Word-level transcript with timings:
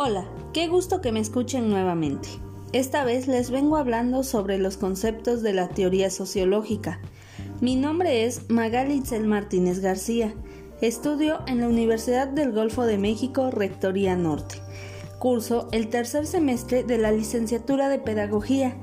Hola, 0.00 0.28
qué 0.52 0.68
gusto 0.68 1.00
que 1.00 1.10
me 1.10 1.18
escuchen 1.18 1.70
nuevamente. 1.70 2.28
Esta 2.72 3.02
vez 3.02 3.26
les 3.26 3.50
vengo 3.50 3.76
hablando 3.76 4.22
sobre 4.22 4.56
los 4.56 4.76
conceptos 4.76 5.42
de 5.42 5.52
la 5.52 5.70
teoría 5.70 6.08
sociológica. 6.08 7.00
Mi 7.60 7.74
nombre 7.74 8.24
es 8.24 8.48
Magalitzel 8.48 9.26
Martínez 9.26 9.80
García. 9.80 10.32
Estudio 10.80 11.40
en 11.48 11.58
la 11.58 11.66
Universidad 11.66 12.28
del 12.28 12.52
Golfo 12.52 12.84
de 12.84 12.96
México, 12.96 13.50
Rectoría 13.50 14.14
Norte. 14.14 14.62
Curso 15.18 15.66
el 15.72 15.88
tercer 15.88 16.28
semestre 16.28 16.84
de 16.84 16.98
la 16.98 17.10
licenciatura 17.10 17.88
de 17.88 17.98
Pedagogía. 17.98 18.76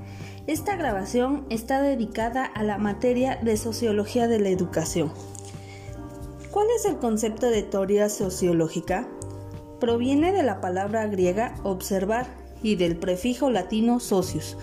Esta 0.48 0.76
grabación 0.76 1.45
está 1.50 1.82
dedicada 1.82 2.44
a 2.44 2.62
la 2.63 2.77
materia 2.77 3.40
de 3.41 3.55
Sociología 3.55 4.27
de 4.27 4.41
la 4.41 4.50
Educación. 4.50 5.13
¿Cuál 6.52 6.68
es 6.76 6.84
el 6.84 6.98
concepto 6.98 7.50
de 7.50 7.63
teoría 7.63 8.09
sociológica? 8.09 9.08
Proviene 9.80 10.32
de 10.32 10.44
la 10.44 10.62
palabra 10.62 11.06
griega 11.08 11.56
observar 11.64 12.28
y 12.64 12.76
del 12.76 12.98
prefijo 12.98 13.50
latino 13.50 14.00
socius, 14.00 14.58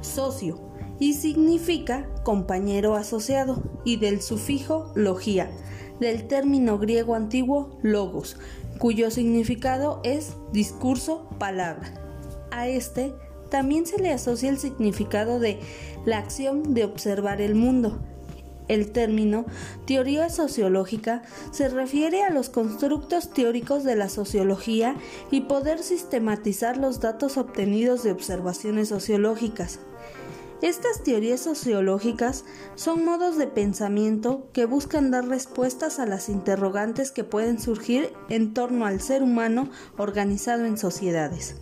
socio, 0.00 0.58
y 0.98 1.14
significa 1.14 2.06
compañero 2.24 2.94
asociado, 2.94 3.62
y 3.84 3.96
del 3.96 4.20
sufijo 4.20 4.92
logía, 4.94 5.50
del 5.98 6.28
término 6.28 6.78
griego 6.78 7.14
antiguo 7.14 7.78
logos, 7.82 8.36
cuyo 8.78 9.10
significado 9.10 10.00
es 10.04 10.34
discurso, 10.52 11.28
palabra. 11.38 11.94
A 12.50 12.68
este 12.68 13.14
también 13.50 13.86
se 13.86 13.98
le 13.98 14.12
asocia 14.12 14.50
el 14.50 14.58
significado 14.58 15.40
de 15.40 15.58
la 16.04 16.18
acción 16.18 16.74
de 16.74 16.84
observar 16.84 17.40
el 17.40 17.54
mundo, 17.54 18.00
el 18.70 18.92
término 18.92 19.46
teoría 19.84 20.30
sociológica 20.30 21.22
se 21.50 21.68
refiere 21.68 22.22
a 22.22 22.30
los 22.30 22.48
constructos 22.50 23.30
teóricos 23.30 23.84
de 23.84 23.96
la 23.96 24.08
sociología 24.08 24.96
y 25.30 25.42
poder 25.42 25.80
sistematizar 25.80 26.76
los 26.76 27.00
datos 27.00 27.36
obtenidos 27.36 28.02
de 28.02 28.12
observaciones 28.12 28.88
sociológicas. 28.88 29.80
Estas 30.62 31.02
teorías 31.02 31.40
sociológicas 31.40 32.44
son 32.74 33.04
modos 33.04 33.38
de 33.38 33.46
pensamiento 33.46 34.50
que 34.52 34.66
buscan 34.66 35.10
dar 35.10 35.26
respuestas 35.26 35.98
a 35.98 36.06
las 36.06 36.28
interrogantes 36.28 37.12
que 37.12 37.24
pueden 37.24 37.58
surgir 37.58 38.12
en 38.28 38.52
torno 38.52 38.84
al 38.84 39.00
ser 39.00 39.22
humano 39.22 39.70
organizado 39.96 40.66
en 40.66 40.76
sociedades. 40.76 41.56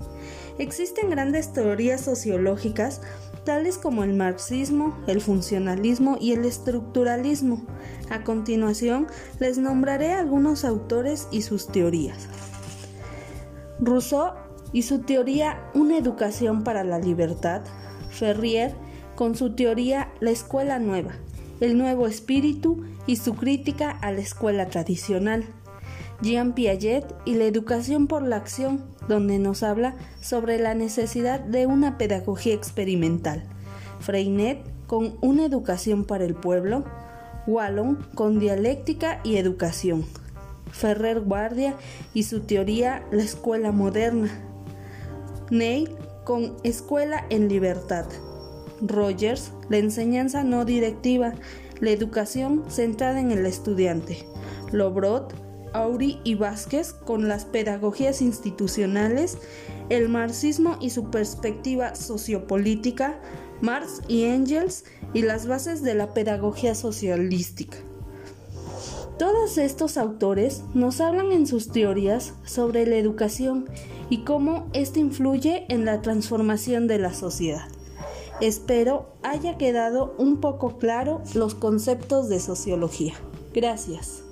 Existen 0.59 1.11
grandes 1.11 1.53
teorías 1.53 2.01
sociológicas 2.01 3.01
tales 3.45 3.79
como 3.79 4.05
el 4.05 4.15
marxismo, 4.15 4.99
el 5.07 5.21
funcionalismo 5.21 6.19
y 6.21 6.33
el 6.33 6.45
estructuralismo. 6.45 7.65
A 8.11 8.25
continuación, 8.25 9.07
les 9.39 9.57
nombraré 9.57 10.13
algunos 10.13 10.65
autores 10.65 11.29
y 11.31 11.43
sus 11.43 11.69
teorías. 11.69 12.29
Rousseau 13.81 14.33
y 14.73 14.83
su 14.83 15.01
teoría 15.01 15.71
Una 15.75 15.97
educación 15.97 16.65
para 16.65 16.85
la 16.85 16.99
libertad, 16.99 17.63
Ferrier 18.11 18.75
con 19.15 19.35
su 19.35 19.55
teoría 19.55 20.13
La 20.21 20.31
escuela 20.31 20.79
nueva, 20.79 21.13
el 21.61 21.79
nuevo 21.79 22.07
espíritu 22.07 22.85
y 23.07 23.17
su 23.17 23.35
crítica 23.35 23.91
a 23.91 24.13
la 24.13 24.21
escuela 24.21 24.69
tradicional, 24.69 25.47
Jean 26.21 26.53
Piaget 26.53 27.05
y 27.25 27.35
la 27.35 27.45
educación 27.45 28.09
por 28.09 28.23
la 28.23 28.37
acción, 28.37 28.85
donde 29.07 29.39
nos 29.39 29.63
habla 29.63 29.95
sobre 30.21 30.59
la 30.59 30.75
necesidad 30.75 31.41
de 31.41 31.67
una 31.67 31.97
pedagogía 31.97 32.55
experimental. 32.55 33.45
Freinet 34.01 34.59
con 34.87 35.17
una 35.21 35.45
educación 35.45 36.05
para 36.05 36.25
el 36.25 36.35
pueblo, 36.35 36.85
Wallon 37.47 37.97
con 38.15 38.41
dialéctica 38.41 39.21
y 39.23 39.37
educación, 39.37 40.05
Ferrer 40.73 41.21
Guardia 41.21 41.77
y 42.15 42.25
su 42.25 42.41
teoría 42.41 43.07
La 43.13 43.23
escuela 43.23 43.71
moderna, 43.71 44.29
Neil 45.51 45.91
con 46.25 46.57
Escuela 46.65 47.25
en 47.31 47.49
libertad, 47.49 48.07
Rogers 48.83 49.53
la 49.69 49.79
enseñanza 49.79 50.43
no 50.43 50.65
directiva, 50.65 51.35
la 51.81 51.91
educación 51.91 52.65
centrada 52.69 53.21
en 53.21 53.31
el 53.31 53.47
estudiante, 53.47 54.27
Lobrot 54.73 55.48
Auri 55.73 56.21
y 56.25 56.35
Vázquez 56.35 56.93
con 56.93 57.29
las 57.29 57.45
pedagogías 57.45 58.23
institucionales, 58.23 59.39
el 59.89 60.09
marxismo 60.09 60.77
y 60.81 60.91
su 60.91 61.11
perspectiva 61.11 61.95
sociopolítica, 61.95 63.21
Marx 63.61 64.03
y 64.09 64.25
Engels 64.25 64.85
y 65.15 65.23
las 65.23 65.47
bases 65.47 65.83
de 65.83 65.95
la 65.95 66.15
pedagogía 66.15 66.75
socialística. 66.75 67.79
Todos 69.19 69.59
estos 69.59 69.97
autores 69.97 70.63
nos 70.75 71.01
hablan 71.01 71.33
en 71.33 71.47
sus 71.47 71.73
teorías 71.73 72.35
sobre 72.45 72.87
la 72.87 72.97
educación 72.97 73.69
y 74.11 74.19
cómo 74.19 74.69
ésta 74.75 75.01
influye 75.01 75.67
en 75.69 75.85
la 75.85 76.03
transformación 76.03 76.87
de 76.87 76.99
la 76.99 77.13
sociedad. 77.13 77.67
Espero 78.41 79.17
haya 79.25 79.59
quedado 79.59 80.15
un 80.19 80.41
poco 80.41 80.79
claro 80.79 81.23
los 81.35 81.57
conceptos 81.57 82.29
de 82.29 82.39
sociología. 82.39 83.15
Gracias. 83.53 84.28